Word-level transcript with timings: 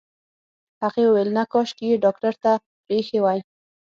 هغې 0.81 1.03
وويل 1.05 1.29
نه 1.37 1.43
کاشکې 1.51 1.85
يې 1.89 2.01
ډاکټر 2.03 2.33
ته 2.43 2.51
پرېښې 2.85 3.19
وای. 3.21 3.39